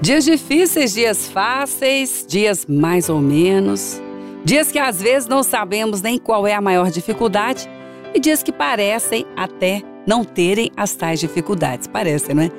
Dias 0.00 0.24
difíceis, 0.24 0.94
dias 0.94 1.28
fáceis, 1.28 2.24
dias 2.26 2.64
mais 2.66 3.10
ou 3.10 3.20
menos. 3.20 4.00
Dias 4.42 4.72
que 4.72 4.78
às 4.78 5.02
vezes 5.02 5.28
não 5.28 5.42
sabemos 5.42 6.00
nem 6.00 6.18
qual 6.18 6.46
é 6.46 6.54
a 6.54 6.60
maior 6.60 6.90
dificuldade 6.90 7.68
e 8.14 8.18
dias 8.18 8.42
que 8.42 8.50
parecem 8.50 9.26
até 9.36 9.82
não 10.06 10.24
terem 10.24 10.70
as 10.74 10.94
tais 10.94 11.20
dificuldades. 11.20 11.86
Parecem, 11.86 12.34
não 12.34 12.44
é? 12.44 12.50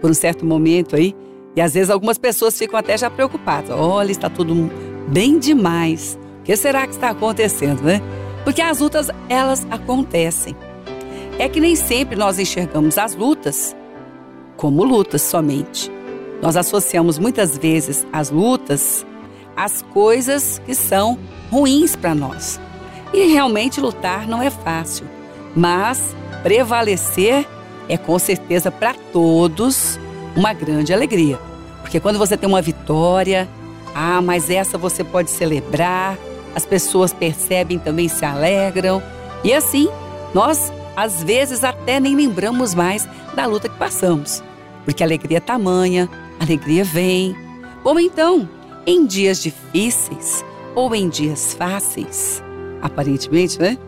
Por 0.00 0.08
um 0.08 0.14
certo 0.14 0.46
momento 0.46 0.94
aí. 0.94 1.16
E 1.56 1.60
às 1.60 1.74
vezes 1.74 1.90
algumas 1.90 2.16
pessoas 2.16 2.56
ficam 2.56 2.78
até 2.78 2.96
já 2.96 3.10
preocupadas. 3.10 3.70
Olha, 3.70 4.12
está 4.12 4.30
tudo 4.30 4.70
bem 5.08 5.40
demais. 5.40 6.16
O 6.40 6.44
que 6.44 6.54
será 6.56 6.86
que 6.86 6.94
está 6.94 7.10
acontecendo, 7.10 7.82
né? 7.82 8.00
Porque 8.44 8.62
as 8.62 8.78
lutas, 8.78 9.10
elas 9.28 9.66
acontecem. 9.68 10.54
É 11.40 11.48
que 11.48 11.58
nem 11.58 11.74
sempre 11.74 12.14
nós 12.14 12.38
enxergamos 12.38 12.98
as 12.98 13.16
lutas 13.16 13.74
como 14.56 14.84
lutas 14.84 15.22
somente. 15.22 15.90
Nós 16.44 16.58
associamos 16.58 17.18
muitas 17.18 17.56
vezes 17.56 18.06
as 18.12 18.28
lutas 18.28 19.06
às 19.56 19.80
coisas 19.80 20.60
que 20.66 20.74
são 20.74 21.18
ruins 21.50 21.96
para 21.96 22.14
nós. 22.14 22.60
E 23.14 23.32
realmente 23.32 23.80
lutar 23.80 24.28
não 24.28 24.42
é 24.42 24.50
fácil, 24.50 25.06
mas 25.56 26.14
prevalecer 26.42 27.48
é 27.88 27.96
com 27.96 28.18
certeza 28.18 28.70
para 28.70 28.92
todos 29.10 29.98
uma 30.36 30.52
grande 30.52 30.92
alegria. 30.92 31.38
Porque 31.80 31.98
quando 31.98 32.18
você 32.18 32.36
tem 32.36 32.46
uma 32.46 32.60
vitória, 32.60 33.48
ah, 33.94 34.20
mas 34.20 34.50
essa 34.50 34.76
você 34.76 35.02
pode 35.02 35.30
celebrar, 35.30 36.18
as 36.54 36.66
pessoas 36.66 37.10
percebem 37.10 37.78
também 37.78 38.06
se 38.06 38.22
alegram. 38.22 39.02
E 39.42 39.50
assim, 39.50 39.88
nós 40.34 40.70
às 40.94 41.22
vezes 41.22 41.64
até 41.64 41.98
nem 41.98 42.14
lembramos 42.14 42.74
mais 42.74 43.08
da 43.34 43.46
luta 43.46 43.66
que 43.66 43.78
passamos. 43.78 44.44
Porque 44.84 45.02
a 45.02 45.06
alegria 45.06 45.38
é 45.38 45.40
tamanha, 45.40 46.06
alegria 46.40 46.84
vem. 46.84 47.36
Ou 47.82 47.98
então, 47.98 48.48
em 48.86 49.06
dias 49.06 49.42
difíceis 49.42 50.44
ou 50.74 50.94
em 50.94 51.08
dias 51.08 51.54
fáceis, 51.54 52.42
aparentemente, 52.82 53.58
né? 53.60 53.78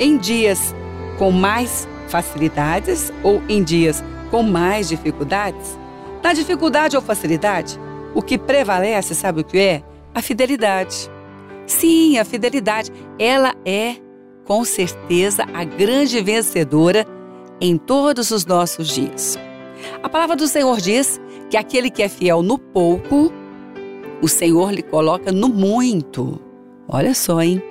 Em 0.00 0.16
dias 0.16 0.74
com 1.18 1.30
mais 1.30 1.88
facilidades 2.08 3.12
ou 3.22 3.42
em 3.48 3.62
dias 3.62 4.02
com 4.30 4.42
mais 4.42 4.88
dificuldades? 4.88 5.78
Na 6.22 6.32
dificuldade 6.32 6.96
ou 6.96 7.02
facilidade, 7.02 7.78
o 8.14 8.22
que 8.22 8.38
prevalece, 8.38 9.14
sabe 9.14 9.40
o 9.40 9.44
que 9.44 9.58
é? 9.58 9.82
A 10.14 10.22
fidelidade. 10.22 11.10
Sim, 11.66 12.18
a 12.18 12.24
fidelidade, 12.24 12.92
ela 13.18 13.54
é 13.64 13.96
com 14.44 14.64
certeza 14.64 15.44
a 15.52 15.64
grande 15.64 16.20
vencedora 16.22 17.06
em 17.60 17.76
todos 17.76 18.30
os 18.30 18.46
nossos 18.46 18.88
dias. 18.88 19.38
A 20.02 20.08
palavra 20.08 20.36
do 20.36 20.46
Senhor 20.46 20.80
diz 20.80 21.20
que 21.50 21.56
aquele 21.56 21.90
que 21.90 22.02
é 22.02 22.08
fiel 22.08 22.42
no 22.42 22.58
pouco, 22.58 23.32
o 24.20 24.28
Senhor 24.28 24.72
lhe 24.72 24.82
coloca 24.82 25.30
no 25.30 25.48
muito. 25.48 26.40
Olha 26.88 27.14
só, 27.14 27.42
hein? 27.42 27.62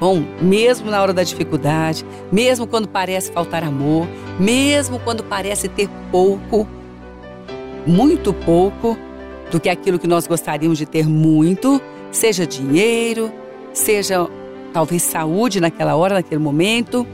Bom, 0.00 0.24
mesmo 0.40 0.90
na 0.90 1.00
hora 1.00 1.12
da 1.12 1.22
dificuldade, 1.22 2.04
mesmo 2.30 2.66
quando 2.66 2.88
parece 2.88 3.30
faltar 3.30 3.62
amor, 3.62 4.06
mesmo 4.38 4.98
quando 4.98 5.22
parece 5.22 5.68
ter 5.68 5.88
pouco, 6.10 6.66
muito 7.86 8.32
pouco 8.32 8.96
do 9.50 9.60
que 9.60 9.68
aquilo 9.68 9.98
que 9.98 10.08
nós 10.08 10.26
gostaríamos 10.26 10.78
de 10.78 10.86
ter 10.86 11.06
muito, 11.08 11.80
seja 12.10 12.46
dinheiro, 12.46 13.30
seja 13.72 14.28
talvez 14.72 15.02
saúde 15.02 15.60
naquela 15.60 15.94
hora, 15.94 16.14
naquele 16.14 16.40
momento, 16.40 17.06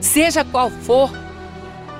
seja 0.00 0.44
qual 0.44 0.70
for 0.70 1.10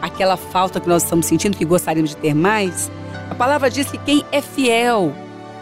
aquela 0.01 0.37
falta 0.37 0.79
que 0.79 0.89
nós 0.89 1.03
estamos 1.03 1.27
sentindo, 1.27 1.57
que 1.57 1.65
gostaríamos 1.65 2.11
de 2.11 2.17
ter 2.17 2.35
mais, 2.35 2.91
a 3.33 3.34
palavra 3.34 3.70
diz 3.70 3.91
que 3.91 3.97
quem 3.97 4.22
é 4.30 4.42
fiel 4.42 5.11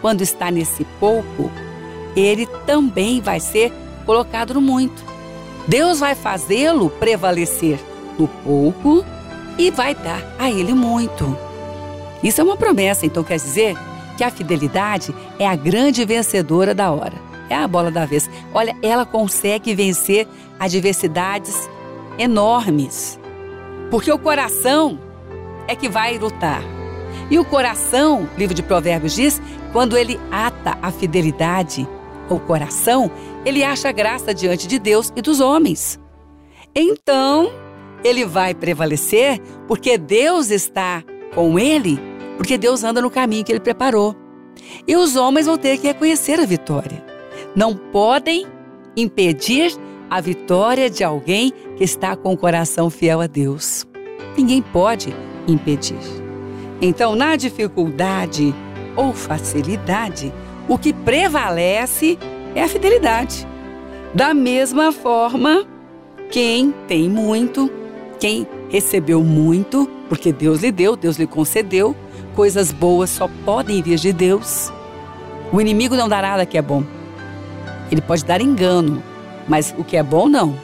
quando 0.01 0.21
está 0.21 0.51
nesse 0.51 0.83
pouco, 0.99 1.49
ele 2.17 2.45
também 2.65 3.21
vai 3.21 3.39
ser 3.39 3.71
colocado 4.05 4.53
no 4.53 4.61
muito. 4.61 5.01
Deus 5.69 6.01
vai 6.01 6.13
fazê-lo 6.13 6.89
prevalecer 6.89 7.79
no 8.19 8.27
pouco 8.27 9.05
e 9.57 9.71
vai 9.71 9.95
dar 9.95 10.21
a 10.37 10.51
ele 10.51 10.73
muito. 10.73 11.37
Isso 12.21 12.41
é 12.41 12.43
uma 12.43 12.57
promessa, 12.57 13.05
então 13.05 13.23
quer 13.23 13.37
dizer 13.37 13.77
que 14.17 14.23
a 14.25 14.29
fidelidade 14.29 15.15
é 15.39 15.47
a 15.47 15.55
grande 15.55 16.03
vencedora 16.03 16.75
da 16.75 16.91
hora. 16.91 17.15
É 17.49 17.55
a 17.55 17.67
bola 17.69 17.89
da 17.89 18.05
vez. 18.05 18.29
Olha, 18.53 18.75
ela 18.81 19.05
consegue 19.05 19.73
vencer 19.73 20.27
adversidades 20.59 21.69
enormes. 22.17 23.17
Porque 23.89 24.11
o 24.11 24.19
coração 24.19 24.99
é 25.69 25.75
que 25.75 25.87
vai 25.87 26.17
lutar. 26.17 26.80
E 27.31 27.39
o 27.39 27.45
coração, 27.45 28.23
o 28.35 28.37
livro 28.37 28.53
de 28.53 28.61
Provérbios 28.61 29.15
diz, 29.15 29.41
quando 29.71 29.97
ele 29.97 30.19
ata 30.29 30.77
a 30.81 30.91
fidelidade 30.91 31.87
ao 32.29 32.37
coração, 32.41 33.09
ele 33.45 33.63
acha 33.63 33.89
graça 33.93 34.33
diante 34.33 34.67
de 34.67 34.77
Deus 34.77 35.13
e 35.15 35.21
dos 35.21 35.39
homens. 35.39 35.97
Então, 36.75 37.49
ele 38.03 38.25
vai 38.25 38.53
prevalecer 38.53 39.39
porque 39.65 39.97
Deus 39.97 40.51
está 40.51 41.03
com 41.33 41.57
ele, 41.57 41.97
porque 42.35 42.57
Deus 42.57 42.83
anda 42.83 43.01
no 43.01 43.09
caminho 43.09 43.45
que 43.45 43.51
ele 43.53 43.61
preparou. 43.61 44.13
E 44.85 44.97
os 44.97 45.15
homens 45.15 45.45
vão 45.45 45.57
ter 45.57 45.77
que 45.77 45.87
reconhecer 45.87 46.37
a 46.37 46.45
vitória. 46.45 47.03
Não 47.55 47.75
podem 47.75 48.45
impedir 48.95 49.73
a 50.09 50.19
vitória 50.19 50.89
de 50.89 51.01
alguém 51.01 51.53
que 51.77 51.83
está 51.85 52.13
com 52.17 52.33
o 52.33 52.37
coração 52.37 52.89
fiel 52.89 53.21
a 53.21 53.27
Deus. 53.27 53.87
Ninguém 54.37 54.61
pode 54.61 55.15
impedir. 55.47 56.20
Então, 56.81 57.15
na 57.15 57.35
dificuldade 57.35 58.55
ou 58.95 59.13
facilidade, 59.13 60.33
o 60.67 60.77
que 60.77 60.91
prevalece 60.91 62.17
é 62.55 62.63
a 62.63 62.67
fidelidade. 62.67 63.47
Da 64.13 64.33
mesma 64.33 64.91
forma, 64.91 65.65
quem 66.31 66.71
tem 66.87 67.07
muito, 67.07 67.71
quem 68.19 68.47
recebeu 68.69 69.23
muito, 69.23 69.87
porque 70.09 70.33
Deus 70.33 70.61
lhe 70.61 70.71
deu, 70.71 70.95
Deus 70.95 71.17
lhe 71.17 71.27
concedeu, 71.27 71.95
coisas 72.35 72.71
boas 72.71 73.09
só 73.09 73.29
podem 73.45 73.81
vir 73.81 73.99
de 73.99 74.11
Deus. 74.11 74.71
O 75.53 75.61
inimigo 75.61 75.95
não 75.95 76.09
dá 76.09 76.21
nada 76.21 76.45
que 76.45 76.57
é 76.57 76.61
bom. 76.61 76.83
Ele 77.91 78.01
pode 78.01 78.25
dar 78.25 78.41
engano, 78.41 79.03
mas 79.47 79.75
o 79.77 79.83
que 79.83 79.97
é 79.97 80.03
bom, 80.03 80.27
não. 80.27 80.55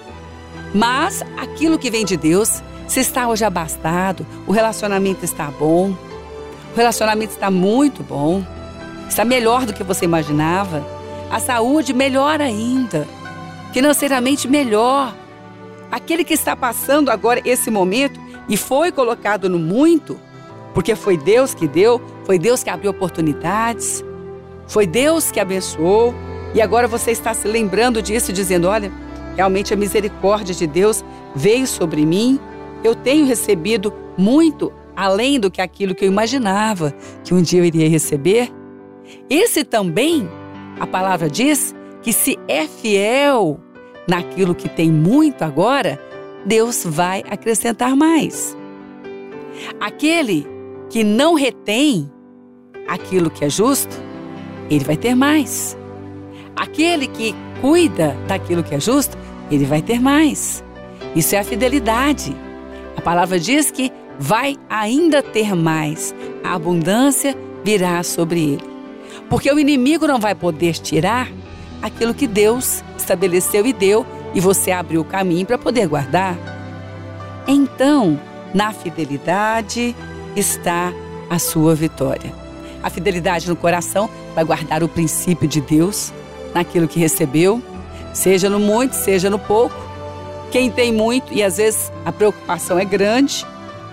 Mas 0.74 1.22
aquilo 1.38 1.78
que 1.78 1.92
vem 1.92 2.06
de 2.06 2.18
Deus, 2.18 2.62
se 2.88 3.02
está 3.02 3.28
hoje 3.28 3.44
abastado, 3.44 4.26
o 4.46 4.52
relacionamento 4.52 5.26
está 5.26 5.52
bom, 5.52 5.94
relacionamento 6.78 7.34
está 7.34 7.50
muito 7.50 8.04
bom, 8.04 8.46
está 9.10 9.26
melhor 9.26 9.66
do 9.66 9.74
que 9.74 9.84
você 9.84 10.06
imaginava, 10.06 10.86
a 11.30 11.40
saúde 11.40 11.92
melhor 11.92 12.40
ainda, 12.40 13.08
financeiramente 13.74 14.48
melhor. 14.48 15.14
Aquele 15.92 16.24
que 16.24 16.34
está 16.34 16.56
passando 16.56 17.10
agora 17.10 17.42
esse 17.44 17.72
momento 17.72 18.20
e 18.48 18.56
foi 18.56 18.92
colocado 18.92 19.50
no 19.50 19.58
muito, 19.58 20.20
porque 20.74 20.96
foi 20.96 21.18
Deus 21.18 21.54
que 21.54 21.68
deu, 21.68 22.00
foi 22.26 22.38
Deus 22.38 22.62
que 22.62 22.70
abriu 22.70 22.92
oportunidades, 22.92 24.04
foi 24.68 24.86
Deus 24.86 25.32
que 25.32 25.40
abençoou, 25.40 26.14
e 26.54 26.62
agora 26.62 26.88
você 26.88 27.12
está 27.12 27.34
se 27.34 27.48
lembrando 27.48 28.02
disso, 28.02 28.32
dizendo: 28.32 28.68
olha, 28.68 28.92
realmente 29.36 29.74
a 29.74 29.78
misericórdia 29.78 30.54
de 30.54 30.68
Deus 30.68 31.04
veio 31.36 31.66
sobre 31.66 32.06
mim, 32.06 32.40
eu 32.84 32.94
tenho 32.94 33.26
recebido 33.26 33.92
muito 34.18 34.72
além 34.98 35.40
do 35.40 35.52
que 35.52 35.62
aquilo 35.62 35.94
que 35.94 36.04
eu 36.04 36.10
imaginava 36.10 36.92
que 37.24 37.32
um 37.32 37.42
dia 37.42 37.60
eu 37.60 37.66
iria 37.66 37.88
receber. 37.88 38.52
Esse 39.30 39.64
também, 39.64 40.28
a 40.80 40.88
palavra 40.88 41.30
diz 41.30 41.76
que 42.02 42.12
se 42.12 42.36
é 42.48 42.66
fiel 42.66 43.60
naquilo 44.10 44.56
que 44.56 44.68
tem 44.68 44.92
muito 44.92 45.44
agora, 45.44 46.02
Deus 46.44 46.84
vai 46.84 47.24
acrescentar 47.30 47.96
mais. 47.96 48.58
Aquele 49.80 50.48
que 50.90 51.04
não 51.04 51.36
retém 51.36 52.12
aquilo 52.88 53.30
que 53.30 53.46
é 53.46 53.50
justo, 53.50 54.02
ele 54.68 54.84
vai 54.84 54.98
ter 54.98 55.14
mais. 55.14 55.78
Aquele 56.56 57.06
que 57.06 57.36
cuida 57.62 58.18
daquilo 58.28 58.64
que 58.64 58.74
é 58.74 58.80
justo, 58.80 59.16
ele 59.52 59.66
vai 59.66 59.82
ter 59.82 60.02
mais. 60.02 60.64
Isso 61.16 61.36
é 61.36 61.40
a 61.40 61.44
fidelidade. 61.44 62.36
A 62.96 63.02
palavra 63.02 63.40
diz 63.40 63.70
que 63.70 63.92
vai 64.20 64.58
ainda 64.70 65.22
ter 65.22 65.56
mais. 65.56 66.14
A 66.44 66.54
abundância 66.54 67.36
virá 67.64 68.02
sobre 68.04 68.54
ele. 68.54 68.64
Porque 69.30 69.52
o 69.52 69.60
inimigo 69.60 70.08
não 70.08 70.20
vai 70.20 70.34
poder 70.34 70.74
tirar 70.74 71.30
aquilo 71.82 72.14
que 72.14 72.28
Deus 72.28 72.84
estabeleceu 72.98 73.66
e 73.66 73.74
deu 73.74 74.06
e 74.34 74.40
você 74.40 74.72
abriu 74.72 75.02
o 75.02 75.06
caminho 75.06 75.46
para 75.46 75.58
poder 75.58 75.88
guardar. 75.88 76.38
Então, 77.48 78.20
na 78.54 78.72
fidelidade 78.72 79.96
está 80.36 80.94
a 81.30 81.40
sua 81.40 81.76
vitória. 81.76 82.34
A 82.82 82.90
fidelidade 82.90 83.50
no 83.50 83.56
coração 83.56 84.10
vai 84.36 84.44
guardar 84.44 84.84
o 84.84 84.88
princípio 84.88 85.48
de 85.48 85.60
Deus 85.60 86.14
naquilo 86.54 86.88
que 86.88 87.00
recebeu, 87.00 87.62
seja 88.14 88.50
no 88.50 88.60
muito, 88.60 88.94
seja 88.94 89.30
no 89.30 89.40
pouco. 89.40 89.76
Quem 90.52 90.70
tem 90.72 90.94
muito, 90.94 91.34
e 91.34 91.44
às 91.44 91.58
vezes 91.58 91.92
a 92.06 92.12
preocupação 92.12 92.80
é 92.80 92.86
grande, 92.86 93.46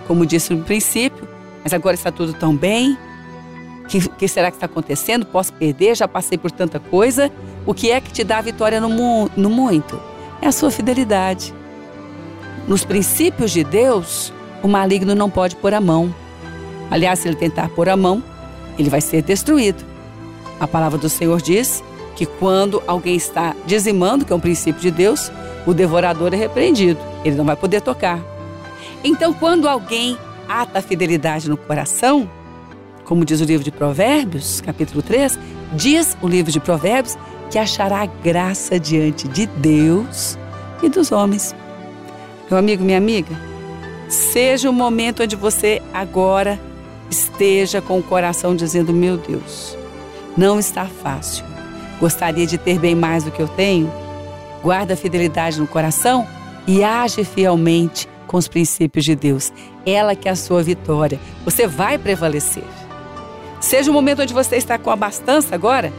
como 0.07 0.27
disse 0.27 0.53
no 0.53 0.65
princípio, 0.65 1.27
mas 1.63 1.73
agora 1.73 1.95
está 1.95 2.11
tudo 2.11 2.35
tão 2.35 2.55
bem. 2.55 2.97
que, 3.89 4.09
que 4.09 4.29
será 4.29 4.51
que 4.51 4.57
está 4.57 4.67
acontecendo? 4.67 5.27
Posso 5.27 5.53
perder? 5.53 5.97
Já 5.97 6.07
passei 6.07 6.37
por 6.37 6.51
tanta 6.51 6.79
coisa. 6.79 7.31
O 7.67 7.73
que 7.73 7.91
é 7.91 8.01
que 8.01 8.13
te 8.13 8.23
dá 8.23 8.41
vitória 8.41 8.81
no, 8.81 8.89
mu 8.89 9.31
no 9.37 9.49
muito? 9.49 10.01
É 10.43 10.47
a 10.47 10.53
sua 10.53 10.71
fidelidade. 10.71 11.55
Nos 12.69 12.85
princípios 12.85 13.51
de 13.51 13.65
Deus, 13.65 14.33
o 14.63 14.69
maligno 14.69 15.15
não 15.15 15.31
pode 15.31 15.57
pôr 15.57 15.75
a 15.75 15.81
mão. 15.81 16.15
Aliás, 16.91 17.19
se 17.19 17.29
ele 17.29 17.37
tentar 17.37 17.69
pôr 17.71 17.89
a 17.89 17.97
mão, 17.97 18.23
ele 18.79 18.91
vai 18.91 19.01
ser 19.01 19.23
destruído. 19.23 19.85
A 20.61 20.67
palavra 20.67 20.99
do 20.99 21.09
Senhor 21.09 21.41
diz 21.41 21.83
que 22.15 22.27
quando 22.27 22.83
alguém 22.87 23.17
está 23.17 23.55
dizimando, 23.67 24.25
que 24.25 24.33
é 24.33 24.37
um 24.37 24.41
princípio 24.41 24.81
de 24.81 24.91
Deus, 24.91 25.31
o 25.67 25.75
devorador 25.75 26.33
é 26.33 26.37
repreendido. 26.37 27.01
Ele 27.25 27.37
não 27.37 27.45
vai 27.45 27.57
poder 27.57 27.81
tocar. 27.81 28.34
Então, 29.05 29.35
quando 29.35 29.69
alguém 29.69 30.17
ata 30.49 30.79
a 30.79 30.83
fidelidade 30.83 31.51
no 31.51 31.59
coração, 31.59 32.29
como 33.05 33.23
diz 33.23 33.43
o 33.43 33.45
livro 33.45 33.63
de 33.63 33.71
Provérbios, 33.71 34.63
capítulo 34.63 35.03
3, 35.03 35.39
diz 35.75 36.17
o 36.23 36.27
livro 36.27 36.51
de 36.51 36.59
Provérbios 36.59 37.19
que 37.51 37.59
achará 37.59 38.07
graça 38.07 38.81
diante 38.81 39.29
de 39.29 39.45
Deus 39.47 40.39
e 40.83 40.89
dos 40.89 41.13
homens. 41.13 41.55
Meu 42.49 42.59
amigo, 42.59 42.83
minha 42.83 42.97
amiga, 42.97 43.37
seja 44.09 44.71
o 44.71 44.73
momento 44.73 45.23
onde 45.23 45.37
você 45.37 45.83
agora 45.93 46.59
esteja 47.11 47.83
com 47.83 47.99
o 47.99 48.03
coração 48.03 48.57
dizendo: 48.57 48.91
Meu 48.91 49.19
Deus, 49.19 49.77
não 50.35 50.59
está 50.59 50.87
fácil. 50.87 51.45
Gostaria 52.01 52.47
de 52.47 52.57
ter 52.57 52.79
bem 52.79 52.95
mais 52.95 53.25
do 53.25 53.31
que 53.31 53.41
eu 53.41 53.49
tenho? 53.49 53.93
Guarda 54.63 54.95
a 54.95 54.97
fidelidade 54.97 55.61
no 55.61 55.67
coração 55.67 56.27
e 56.67 56.83
age 56.83 57.23
fielmente 57.23 58.09
com 58.35 58.39
os 58.39 58.49
princípios 58.49 59.05
de 59.05 59.15
Deus. 59.15 59.53
Ela 59.87 60.17
que 60.17 60.29
é 60.29 60.33
a 60.33 60.35
sua 60.35 60.61
vitória. 60.61 61.21
Você 61.45 61.69
vai 61.69 61.97
prevalecer. 61.97 62.65
Seja 63.61 63.93
o 63.93 63.95
momento 63.95 64.23
onde 64.23 64.35
você 64.35 64.57
está 64.57 64.77
com 64.77 64.91
abastança 64.91 65.55
agora, 65.55 65.93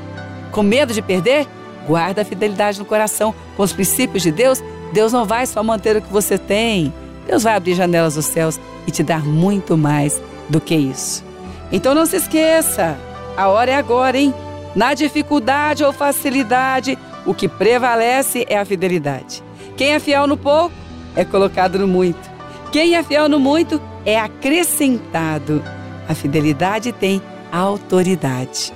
com 0.51 0.61
medo 0.61 0.93
de 0.93 1.01
perder, 1.01 1.47
guarda 1.87 2.23
a 2.23 2.25
fidelidade 2.25 2.77
no 2.77 2.83
coração 2.83 3.33
com 3.55 3.63
os 3.63 3.71
princípios 3.71 4.21
de 4.21 4.33
Deus. 4.33 4.61
Deus 4.91 5.13
não 5.13 5.23
vai 5.23 5.45
só 5.45 5.63
manter 5.63 5.95
o 5.95 6.01
que 6.01 6.11
você 6.11 6.37
tem. 6.37 6.93
Deus 7.25 7.43
vai 7.43 7.55
abrir 7.55 7.73
janelas 7.73 8.15
dos 8.15 8.25
céus 8.25 8.59
e 8.85 8.91
te 8.91 9.01
dar 9.01 9.23
muito 9.23 9.77
mais 9.77 10.21
do 10.49 10.59
que 10.59 10.75
isso. 10.75 11.23
Então 11.71 11.95
não 11.95 12.05
se 12.05 12.17
esqueça, 12.17 12.97
a 13.37 13.47
hora 13.47 13.71
é 13.71 13.75
agora, 13.75 14.17
hein? 14.17 14.33
Na 14.75 14.93
dificuldade 14.93 15.85
ou 15.85 15.93
facilidade, 15.93 16.99
o 17.25 17.33
que 17.33 17.47
prevalece 17.47 18.45
é 18.49 18.57
a 18.57 18.65
fidelidade. 18.65 19.41
Quem 19.77 19.93
é 19.93 19.99
fiel 20.01 20.27
no 20.27 20.35
pouco 20.35 20.84
é 21.15 21.23
colocado 21.23 21.79
no 21.79 21.87
muito. 21.87 22.29
Quem 22.71 22.95
é 22.95 23.03
fiel 23.03 23.29
no 23.29 23.39
muito 23.39 23.81
é 24.05 24.19
acrescentado. 24.19 25.63
A 26.07 26.13
fidelidade 26.13 26.91
tem 26.91 27.21
autoridade. 27.51 28.73